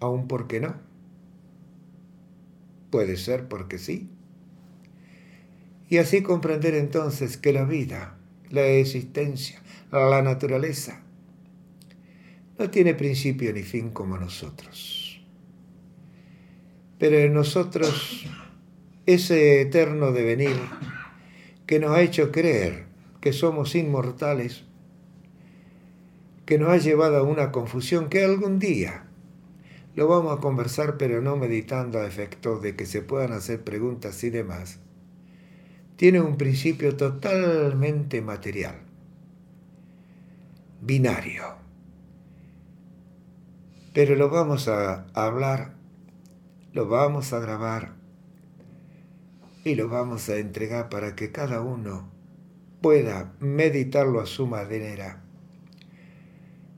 aún 0.00 0.26
porque 0.26 0.60
no. 0.60 0.74
Puede 2.90 3.16
ser 3.16 3.46
porque 3.46 3.78
sí. 3.78 4.08
Y 5.88 5.98
así 5.98 6.22
comprender 6.22 6.74
entonces 6.74 7.36
que 7.36 7.52
la 7.52 7.64
vida, 7.64 8.16
la 8.48 8.66
existencia, 8.66 9.62
la 9.92 10.22
naturaleza, 10.22 11.02
no 12.58 12.70
tiene 12.70 12.94
principio 12.94 13.52
ni 13.52 13.62
fin 13.62 13.90
como 13.90 14.18
nosotros. 14.18 15.22
Pero 16.98 17.18
en 17.18 17.34
nosotros 17.34 18.26
ese 19.06 19.62
eterno 19.62 20.12
devenir 20.12 20.56
que 21.66 21.78
nos 21.78 21.92
ha 21.92 22.02
hecho 22.02 22.30
creer 22.32 22.86
que 23.20 23.32
somos 23.32 23.74
inmortales, 23.74 24.64
que 26.46 26.58
nos 26.58 26.70
ha 26.70 26.76
llevado 26.78 27.18
a 27.18 27.22
una 27.22 27.52
confusión 27.52 28.08
que 28.08 28.24
algún 28.24 28.58
día 28.58 29.04
lo 29.94 30.08
vamos 30.08 30.36
a 30.36 30.40
conversar, 30.40 30.96
pero 30.96 31.20
no 31.20 31.36
meditando 31.36 31.98
a 31.98 32.06
efectos 32.06 32.62
de 32.62 32.76
que 32.76 32.86
se 32.86 33.02
puedan 33.02 33.32
hacer 33.32 33.62
preguntas 33.62 34.22
y 34.24 34.30
demás, 34.30 34.80
tiene 35.96 36.20
un 36.20 36.36
principio 36.36 36.96
totalmente 36.96 38.22
material, 38.22 38.76
binario. 40.80 41.44
Pero 43.92 44.14
lo 44.14 44.30
vamos 44.30 44.68
a 44.68 45.06
hablar, 45.14 45.74
lo 46.72 46.88
vamos 46.88 47.32
a 47.32 47.40
grabar 47.40 47.99
y 49.64 49.74
lo 49.74 49.88
vamos 49.88 50.28
a 50.28 50.36
entregar 50.36 50.88
para 50.88 51.14
que 51.14 51.32
cada 51.32 51.60
uno 51.60 52.10
pueda 52.80 53.34
meditarlo 53.40 54.20
a 54.20 54.26
su 54.26 54.46
manera 54.46 55.22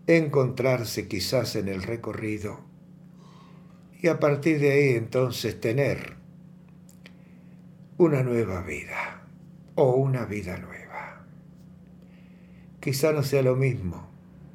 encontrarse 0.07 1.07
quizás 1.07 1.55
en 1.57 1.69
el 1.69 1.83
recorrido 1.83 2.61
y 4.01 4.09
a 4.09 4.19
partir 4.19 4.59
de 4.59 4.73
ahí 4.73 4.89
entonces 4.97 5.61
tener 5.61 6.17
una 7.99 8.23
nueva 8.25 8.63
vida 8.63 9.27
o 9.77 9.93
una 9.93 10.25
vida 10.25 10.59
nueva. 10.59 11.25
Quizá 12.81 13.13
no 13.13 13.23
sea 13.23 13.43
lo 13.43 13.55
mismo 13.55 14.11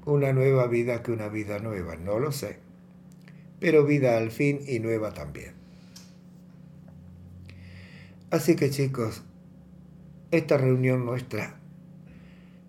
una 0.06 0.32
nueva 0.34 0.68
vida 0.68 1.04
que 1.04 1.12
una 1.12 1.28
vida 1.28 1.60
nueva, 1.60 1.96
no 1.96 2.20
lo 2.20 2.32
sé, 2.32 2.60
pero 3.60 3.86
vida 3.86 4.18
al 4.18 4.32
fin 4.32 4.62
y 4.66 4.80
nueva 4.80 5.14
también. 5.14 5.57
Así 8.30 8.58
que 8.58 8.70
chicos, 8.70 9.24
esta 10.32 10.58
reunión 10.58 11.06
nuestra 11.06 11.62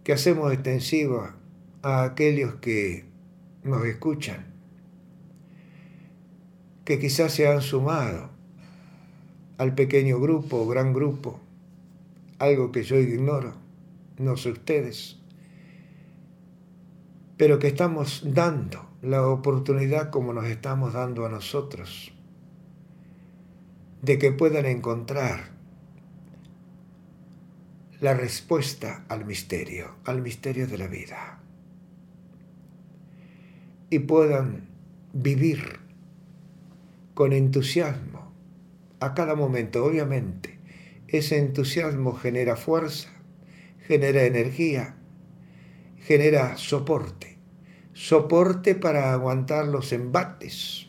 que 0.04 0.12
hacemos 0.12 0.52
extensiva 0.52 1.34
a 1.82 2.04
aquellos 2.04 2.54
que 2.60 3.06
nos 3.64 3.84
escuchan, 3.84 4.46
que 6.84 7.00
quizás 7.00 7.32
se 7.32 7.48
han 7.48 7.60
sumado 7.60 8.30
al 9.58 9.74
pequeño 9.74 10.20
grupo 10.20 10.58
o 10.58 10.68
gran 10.68 10.92
grupo, 10.92 11.40
algo 12.38 12.70
que 12.70 12.84
yo 12.84 12.96
ignoro, 12.96 13.54
no 14.16 14.36
sé 14.36 14.50
ustedes, 14.50 15.18
pero 17.36 17.58
que 17.58 17.66
estamos 17.66 18.22
dando 18.32 18.88
la 19.02 19.26
oportunidad 19.26 20.10
como 20.10 20.32
nos 20.32 20.46
estamos 20.46 20.92
dando 20.92 21.26
a 21.26 21.28
nosotros, 21.28 22.12
de 24.02 24.18
que 24.18 24.32
puedan 24.32 24.66
encontrar 24.66 25.50
la 28.00 28.14
respuesta 28.14 29.04
al 29.08 29.24
misterio, 29.24 29.96
al 30.04 30.22
misterio 30.22 30.66
de 30.66 30.78
la 30.78 30.86
vida. 30.86 31.40
Y 33.90 34.00
puedan 34.00 34.68
vivir 35.12 35.80
con 37.14 37.32
entusiasmo 37.32 38.32
a 39.00 39.14
cada 39.14 39.34
momento. 39.34 39.84
Obviamente, 39.84 40.58
ese 41.08 41.38
entusiasmo 41.38 42.12
genera 42.12 42.54
fuerza, 42.54 43.08
genera 43.86 44.24
energía, 44.24 44.96
genera 45.96 46.56
soporte. 46.56 47.38
Soporte 47.94 48.76
para 48.76 49.12
aguantar 49.12 49.66
los 49.66 49.92
embates 49.92 50.87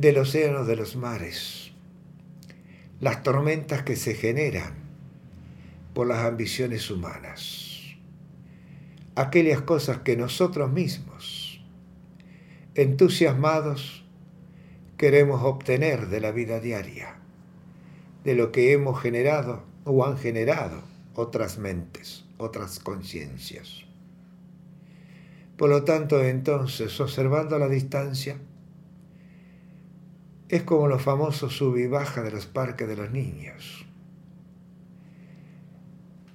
del 0.00 0.16
océano 0.16 0.64
de 0.64 0.76
los 0.76 0.96
mares, 0.96 1.72
las 3.00 3.22
tormentas 3.22 3.82
que 3.82 3.96
se 3.96 4.14
generan 4.14 4.72
por 5.92 6.06
las 6.06 6.20
ambiciones 6.20 6.90
humanas. 6.90 7.96
Aquellas 9.14 9.60
cosas 9.60 9.98
que 9.98 10.16
nosotros 10.16 10.72
mismos, 10.72 11.62
entusiasmados, 12.74 14.06
queremos 14.96 15.42
obtener 15.44 16.08
de 16.08 16.20
la 16.20 16.30
vida 16.30 16.60
diaria, 16.60 17.16
de 18.24 18.34
lo 18.34 18.52
que 18.52 18.72
hemos 18.72 19.02
generado 19.02 19.64
o 19.84 20.06
han 20.06 20.16
generado 20.16 20.82
otras 21.14 21.58
mentes, 21.58 22.24
otras 22.38 22.78
conciencias. 22.78 23.84
Por 25.58 25.68
lo 25.68 25.84
tanto, 25.84 26.24
entonces, 26.24 26.98
observando 27.00 27.58
la 27.58 27.68
distancia, 27.68 28.38
es 30.50 30.64
como 30.64 30.88
los 30.88 31.00
famosos 31.00 31.54
sub 31.54 31.76
y 31.76 31.86
baja 31.86 32.22
de 32.22 32.32
los 32.32 32.46
parques 32.46 32.88
de 32.88 32.96
los 32.96 33.12
niños. 33.12 33.86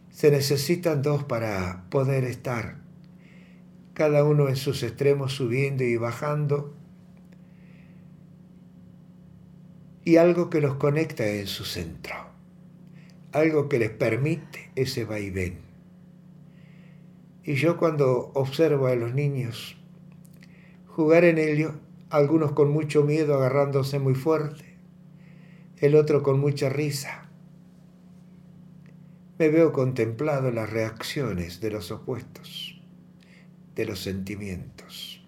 Se 0.10 0.32
necesitan 0.32 1.02
dos 1.02 1.26
para 1.26 1.84
poder 1.90 2.24
estar, 2.24 2.78
cada 3.94 4.24
uno 4.24 4.48
en 4.48 4.56
sus 4.56 4.84
extremos 4.84 5.34
subiendo 5.34 5.84
y 5.84 5.98
bajando, 5.98 6.74
y 10.06 10.16
algo 10.16 10.50
que 10.50 10.62
los 10.62 10.76
conecta 10.76 11.28
en 11.28 11.48
su 11.48 11.66
centro, 11.66 12.16
algo 13.34 13.68
que 13.68 13.80
les 13.80 13.90
permite 13.90 14.72
ese 14.76 15.04
vaivén. 15.04 15.60
Y 17.44 17.56
yo 17.56 17.76
cuando 17.76 18.32
observo 18.34 18.88
a 18.88 18.96
los 18.96 19.14
niños 19.14 19.76
jugar 20.88 21.26
en 21.26 21.38
ello, 21.38 21.74
algunos 22.16 22.54
con 22.54 22.72
mucho 22.72 23.04
miedo 23.04 23.36
agarrándose 23.36 24.00
muy 24.00 24.16
fuerte, 24.16 24.78
el 25.78 25.96
otro 25.96 26.24
con 26.24 26.40
mucha 26.40 26.70
risa, 26.70 27.30
me 29.38 29.50
veo 29.50 29.74
contemplado 29.74 30.50
las 30.50 30.70
reacciones 30.70 31.60
de 31.60 31.72
los 31.72 31.92
opuestos, 31.92 32.82
de 33.76 33.86
los 33.86 34.02
sentimientos. 34.02 35.22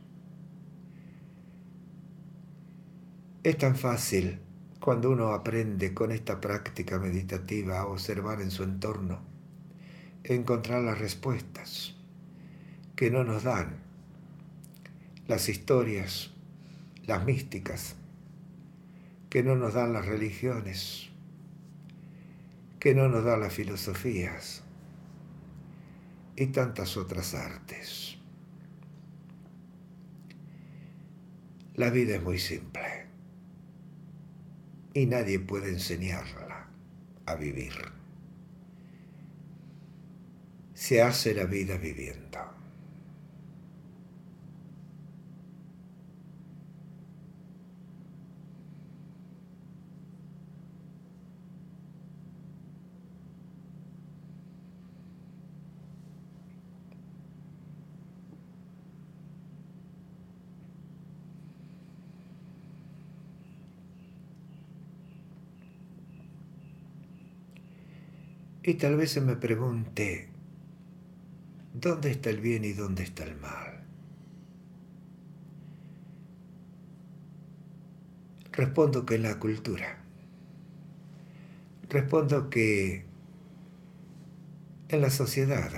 Es 3.44 3.58
tan 3.58 3.76
fácil 3.76 4.40
cuando 4.80 5.12
uno 5.12 5.34
aprende 5.34 5.94
con 5.94 6.14
esta 6.14 6.40
práctica 6.40 7.00
meditativa 7.00 7.82
a 7.82 7.88
observar 7.88 8.42
en 8.42 8.50
su 8.50 8.64
entorno, 8.64 9.20
encontrar 10.24 10.84
las 10.84 11.00
respuestas 11.00 11.98
que 12.96 13.12
no 13.12 13.26
nos 13.26 13.44
dan 13.44 13.88
las 15.28 15.50
historias, 15.50 16.37
las 17.08 17.26
místicas, 17.26 17.96
que 19.30 19.42
no 19.42 19.56
nos 19.56 19.74
dan 19.74 19.94
las 19.94 20.06
religiones, 20.06 21.10
que 22.80 22.94
no 22.94 23.08
nos 23.08 23.24
da 23.24 23.38
las 23.38 23.54
filosofías 23.54 24.64
y 26.36 26.48
tantas 26.48 26.98
otras 26.98 27.34
artes. 27.34 28.18
La 31.76 31.90
vida 31.90 32.16
es 32.16 32.24
muy 32.24 32.40
simple 32.40 33.06
y 34.94 35.06
nadie 35.06 35.40
puede 35.40 35.70
enseñarla 35.70 36.68
a 37.26 37.36
vivir. 37.36 37.74
Se 40.74 41.02
hace 41.02 41.34
la 41.34 41.46
vida 41.46 41.78
viviendo. 41.78 42.40
Y 68.68 68.74
tal 68.74 68.98
vez 68.98 69.12
se 69.12 69.22
me 69.22 69.38
pregunte, 69.38 70.28
¿dónde 71.74 72.12
está 72.12 72.30
el 72.30 72.42
bien 72.42 72.66
y 72.66 72.74
dónde 72.74 73.04
está 73.04 73.24
el 73.24 73.38
mal? 73.38 73.86
Respondo 78.52 79.06
que 79.06 79.16
en 79.16 79.24
la 79.24 79.40
cultura. 79.40 80.04
Respondo 81.88 82.50
que 82.50 83.06
en 84.90 85.00
la 85.00 85.12
sociedad. 85.12 85.72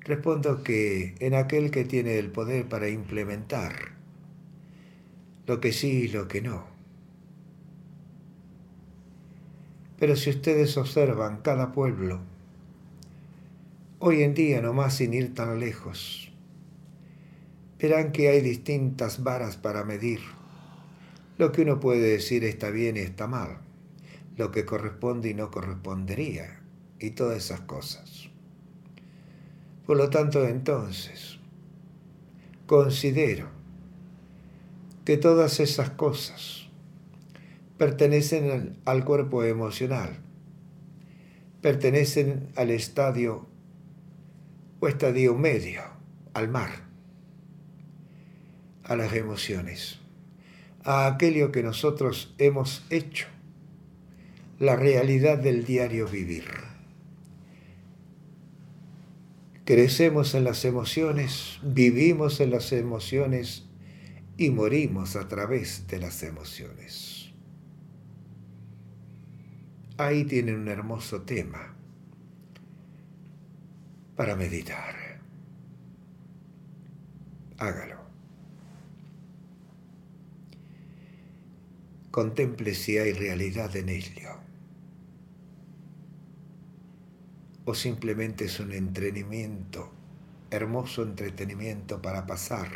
Respondo 0.00 0.62
que 0.62 1.16
en 1.18 1.34
aquel 1.34 1.70
que 1.70 1.84
tiene 1.84 2.18
el 2.18 2.30
poder 2.30 2.66
para 2.66 2.88
implementar 2.88 3.92
lo 5.46 5.60
que 5.60 5.74
sí 5.74 6.04
y 6.04 6.08
lo 6.08 6.28
que 6.28 6.40
no 6.40 6.73
Pero 9.98 10.16
si 10.16 10.30
ustedes 10.30 10.76
observan 10.76 11.38
cada 11.42 11.72
pueblo, 11.72 12.20
hoy 14.00 14.22
en 14.22 14.34
día 14.34 14.60
nomás 14.60 14.94
sin 14.96 15.14
ir 15.14 15.34
tan 15.34 15.60
lejos, 15.60 16.32
verán 17.78 18.12
que 18.12 18.28
hay 18.28 18.40
distintas 18.40 19.22
varas 19.22 19.56
para 19.56 19.84
medir. 19.84 20.20
Lo 21.38 21.52
que 21.52 21.62
uno 21.62 21.80
puede 21.80 22.00
decir 22.00 22.44
está 22.44 22.70
bien 22.70 22.96
y 22.96 23.00
está 23.00 23.26
mal, 23.26 23.58
lo 24.36 24.50
que 24.50 24.64
corresponde 24.64 25.30
y 25.30 25.34
no 25.34 25.50
correspondería, 25.50 26.60
y 26.98 27.10
todas 27.10 27.44
esas 27.44 27.60
cosas. 27.60 28.30
Por 29.86 29.96
lo 29.96 30.10
tanto, 30.10 30.46
entonces, 30.46 31.38
considero 32.66 33.48
que 35.04 35.18
todas 35.18 35.60
esas 35.60 35.90
cosas 35.90 36.63
pertenecen 37.84 38.78
al 38.86 39.04
cuerpo 39.04 39.44
emocional, 39.44 40.16
pertenecen 41.60 42.48
al 42.56 42.70
estadio 42.70 43.46
o 44.80 44.88
estadio 44.88 45.34
medio, 45.34 45.82
al 46.32 46.48
mar, 46.48 46.70
a 48.84 48.96
las 48.96 49.12
emociones, 49.12 49.98
a 50.82 51.06
aquello 51.06 51.52
que 51.52 51.62
nosotros 51.62 52.34
hemos 52.38 52.86
hecho, 52.88 53.26
la 54.58 54.76
realidad 54.76 55.36
del 55.36 55.66
diario 55.66 56.08
vivir. 56.08 56.46
Crecemos 59.66 60.34
en 60.34 60.44
las 60.44 60.64
emociones, 60.64 61.58
vivimos 61.62 62.40
en 62.40 62.50
las 62.50 62.72
emociones 62.72 63.64
y 64.38 64.48
morimos 64.48 65.16
a 65.16 65.28
través 65.28 65.86
de 65.86 65.98
las 65.98 66.22
emociones. 66.22 67.23
Ahí 69.96 70.24
tienen 70.24 70.56
un 70.56 70.68
hermoso 70.68 71.22
tema 71.22 71.72
para 74.16 74.34
meditar. 74.34 75.20
Hágalo. 77.58 78.00
Contemple 82.10 82.74
si 82.74 82.98
hay 82.98 83.12
realidad 83.12 83.74
en 83.76 83.88
ello. 83.88 84.30
O 87.64 87.74
simplemente 87.74 88.46
es 88.46 88.58
un 88.58 88.72
entretenimiento, 88.72 89.92
hermoso 90.50 91.04
entretenimiento 91.04 92.02
para 92.02 92.26
pasar 92.26 92.68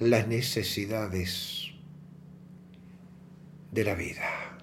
las 0.00 0.26
necesidades 0.26 1.72
de 3.70 3.84
la 3.84 3.94
vida. 3.94 4.53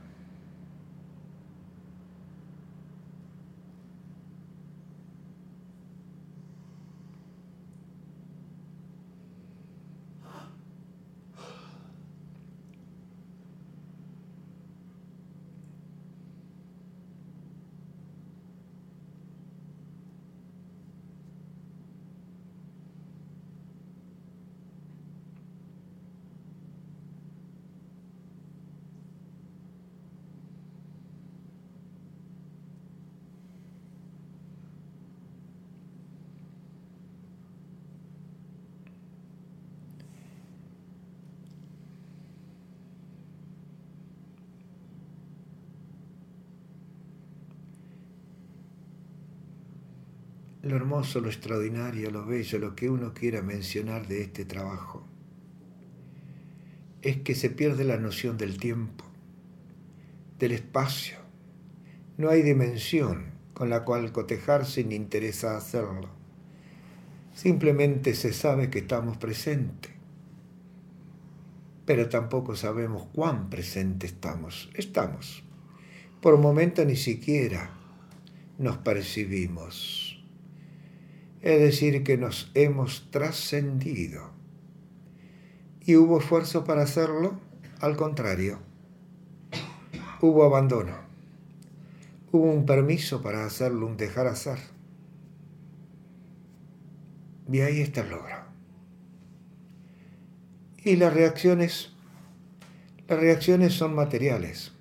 Lo 50.64 50.76
hermoso, 50.76 51.22
lo 51.22 51.30
extraordinario, 51.30 52.12
lo 52.12 52.26
bello, 52.26 52.60
lo 52.60 52.76
que 52.76 52.90
uno 52.90 53.14
quiera 53.14 53.42
mencionar 53.42 54.08
de 54.08 54.22
este 54.22 54.46
trabajo, 54.46 55.04
es 57.02 57.18
que 57.18 57.34
se 57.34 57.50
pierde 57.50 57.84
la 57.84 57.98
noción 57.98 58.38
del 58.38 58.58
tiempo, 58.58 59.06
del 60.38 60.52
espacio. 60.52 61.18
No 62.18 62.30
hay 62.30 62.44
dimensión 62.44 63.32
con 63.56 63.70
la 63.70 63.84
cual 63.84 64.12
cotejarse 64.12 64.84
ni 64.84 64.96
interesa 64.96 65.58
hacerlo. 65.58 66.10
Simplemente 67.34 68.14
se 68.14 68.32
sabe 68.32 68.70
que 68.70 68.80
estamos 68.80 69.18
presentes, 69.18 69.92
pero 71.86 72.08
tampoco 72.08 72.56
sabemos 72.56 73.08
cuán 73.14 73.50
presente 73.50 74.06
estamos. 74.06 74.70
Estamos. 74.76 75.44
Por 76.22 76.38
momento 76.38 76.86
ni 76.86 76.96
siquiera 76.96 77.72
nos 78.60 78.78
percibimos 78.78 80.11
es 81.42 81.60
decir, 81.60 82.04
que 82.04 82.18
nos 82.18 82.52
hemos 82.54 83.10
trascendido. 83.10 84.30
¿Y 85.84 85.96
hubo 85.96 86.20
esfuerzo 86.20 86.64
para 86.64 86.84
hacerlo? 86.84 87.40
Al 87.80 87.96
contrario, 87.96 88.60
hubo 90.22 90.44
abandono, 90.44 90.96
hubo 92.32 92.52
un 92.52 92.68
permiso 92.68 93.24
para 93.24 93.46
hacerlo, 93.46 93.88
un 93.88 93.98
dejar 93.98 94.28
hacer. 94.28 94.60
Y 97.52 97.62
ahí 97.62 97.82
está 97.82 98.02
el 98.02 98.12
logro. 98.12 98.36
Y 100.84 100.96
las 100.96 101.14
reacciones, 101.14 101.92
las 103.08 103.20
reacciones 103.20 103.74
son 103.74 103.96
materiales. 103.96 104.74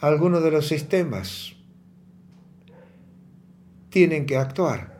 Algunos 0.00 0.42
de 0.42 0.50
los 0.50 0.66
sistemas 0.66 1.54
tienen 3.90 4.26
que 4.26 4.36
actuar 4.36 4.93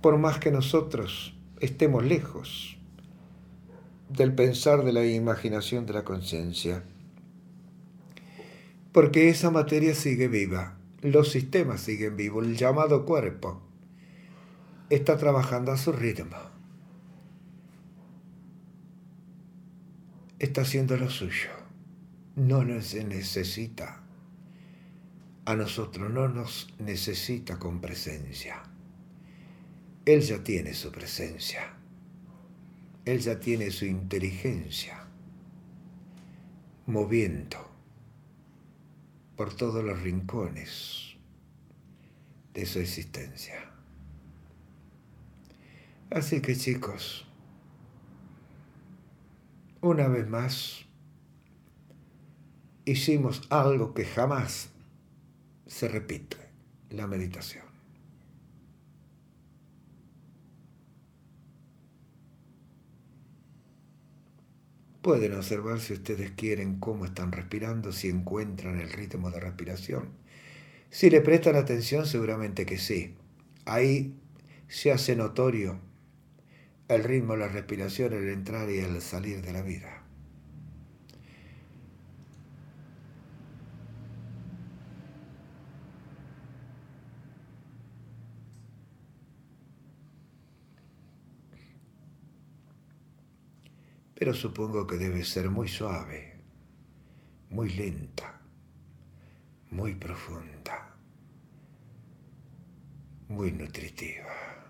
por 0.00 0.18
más 0.18 0.38
que 0.38 0.50
nosotros 0.50 1.36
estemos 1.60 2.04
lejos 2.04 2.76
del 4.08 4.34
pensar 4.34 4.84
de 4.84 4.92
la 4.92 5.04
imaginación 5.04 5.86
de 5.86 5.94
la 5.94 6.04
conciencia. 6.04 6.84
Porque 8.92 9.28
esa 9.28 9.50
materia 9.50 9.94
sigue 9.94 10.28
viva, 10.28 10.78
los 11.02 11.30
sistemas 11.30 11.80
siguen 11.80 12.16
vivos, 12.16 12.46
el 12.46 12.56
llamado 12.56 13.04
cuerpo 13.04 13.62
está 14.90 15.18
trabajando 15.18 15.72
a 15.72 15.76
su 15.76 15.92
ritmo, 15.92 16.36
está 20.38 20.62
haciendo 20.62 20.96
lo 20.96 21.10
suyo, 21.10 21.50
no 22.36 22.64
nos 22.64 22.94
necesita 22.94 24.02
a 25.44 25.54
nosotros, 25.54 26.10
no 26.10 26.28
nos 26.28 26.72
necesita 26.78 27.58
con 27.58 27.80
presencia. 27.80 28.62
Él 30.06 30.20
ya 30.20 30.42
tiene 30.42 30.72
su 30.72 30.92
presencia. 30.92 31.74
Él 33.04 33.18
ya 33.18 33.40
tiene 33.40 33.70
su 33.72 33.84
inteligencia 33.84 35.04
moviendo 36.86 37.58
por 39.36 39.52
todos 39.54 39.84
los 39.84 40.00
rincones 40.00 41.16
de 42.54 42.66
su 42.66 42.78
existencia. 42.78 43.70
Así 46.10 46.40
que 46.40 46.56
chicos, 46.56 47.26
una 49.80 50.06
vez 50.06 50.28
más, 50.28 50.86
hicimos 52.84 53.42
algo 53.50 53.92
que 53.92 54.04
jamás 54.04 54.70
se 55.66 55.88
repite, 55.88 56.36
la 56.90 57.08
meditación. 57.08 57.65
Pueden 65.06 65.34
observar 65.34 65.78
si 65.78 65.92
ustedes 65.92 66.32
quieren 66.32 66.80
cómo 66.80 67.04
están 67.04 67.30
respirando, 67.30 67.92
si 67.92 68.08
encuentran 68.08 68.80
el 68.80 68.90
ritmo 68.90 69.30
de 69.30 69.38
respiración. 69.38 70.08
Si 70.90 71.10
le 71.10 71.20
prestan 71.20 71.54
atención, 71.54 72.06
seguramente 72.06 72.66
que 72.66 72.76
sí. 72.76 73.14
Ahí 73.66 74.16
se 74.66 74.90
hace 74.90 75.14
notorio 75.14 75.78
el 76.88 77.04
ritmo 77.04 77.34
de 77.34 77.38
la 77.38 77.46
respiración, 77.46 78.14
el 78.14 78.28
entrar 78.30 78.68
y 78.68 78.78
el 78.78 79.00
salir 79.00 79.42
de 79.42 79.52
la 79.52 79.62
vida. 79.62 79.95
Pero 94.18 94.32
supongo 94.32 94.86
que 94.86 94.96
debe 94.96 95.22
ser 95.24 95.50
muy 95.50 95.68
suave, 95.68 96.40
muy 97.50 97.68
lenta, 97.68 98.40
muy 99.70 99.94
profunda, 99.94 100.96
muy 103.28 103.52
nutritiva. 103.52 104.65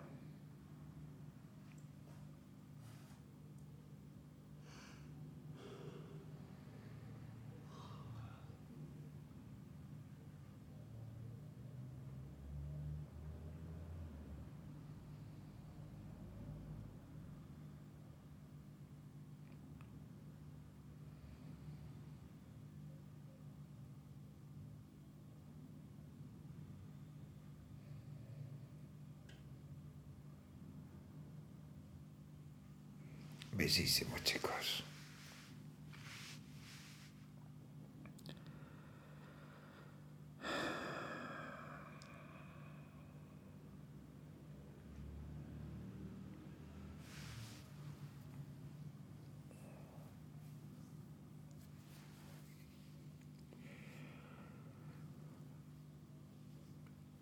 hermosísimo, 33.77 34.17
chicos. 34.25 34.85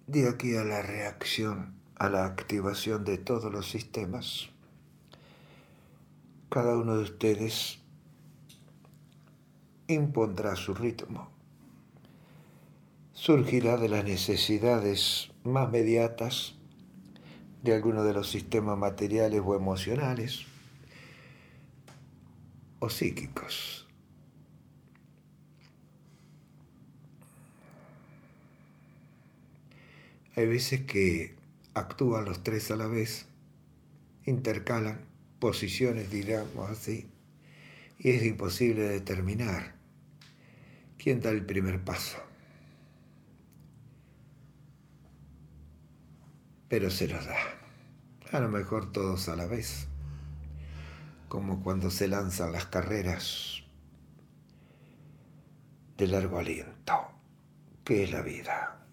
De 0.07 0.29
aquí 0.29 0.57
a 0.57 0.63
la 0.63 0.81
reacción, 0.81 1.75
a 1.97 2.09
la 2.09 2.25
activación 2.25 3.05
de 3.05 3.19
todos 3.19 3.51
los 3.51 3.69
sistemas. 3.69 4.54
Cada 6.55 6.77
uno 6.77 6.97
de 6.97 7.03
ustedes 7.03 7.81
impondrá 9.89 10.55
su 10.55 10.73
ritmo. 10.73 11.29
Surgirá 13.13 13.77
de 13.77 13.89
las 13.89 14.05
necesidades 14.05 15.33
más 15.43 15.69
mediatas 15.73 16.55
de 17.65 17.75
alguno 17.75 18.05
de 18.05 18.15
los 18.15 18.31
sistemas 18.31 18.79
materiales 18.79 19.43
o 19.45 19.57
emocionales 19.57 20.45
o 22.79 22.89
psíquicos. 22.89 23.89
Hay 30.37 30.47
veces 30.47 30.83
que 30.83 31.35
actúan 31.75 32.25
los 32.25 32.45
tres 32.45 32.71
a 32.71 32.77
la 32.77 32.87
vez, 32.87 33.27
intercalan 34.25 35.14
posiciones, 35.45 36.11
digamos 36.11 36.71
así, 36.71 37.07
y 37.99 38.13
es 38.13 38.25
imposible 38.25 38.85
determinar 38.89 39.75
quién 40.97 41.21
da 41.21 41.29
el 41.29 41.45
primer 41.45 41.85
paso. 41.85 42.17
Pero 46.67 46.89
se 46.89 47.09
los 47.09 47.27
da, 47.27 47.37
a 48.33 48.41
lo 48.41 48.49
mejor 48.49 48.91
todos 48.91 49.29
a 49.29 49.37
la 49.37 49.45
vez, 49.45 49.87
como 51.29 51.63
cuando 51.63 51.91
se 51.91 52.09
lanzan 52.09 52.51
las 52.51 52.65
carreras 52.65 53.65
de 55.99 56.07
largo 56.07 56.39
aliento, 56.39 56.95
que 57.85 58.05
es 58.05 58.11
la 58.13 58.23
vida. 58.23 58.84